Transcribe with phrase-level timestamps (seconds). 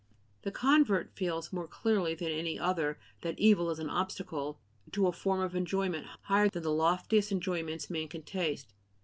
[0.41, 4.59] The convert feels more clearly than any other that evil is an "obstacle"
[4.93, 8.73] to a form of enjoyment higher than the loftiest enjoyments man can taste.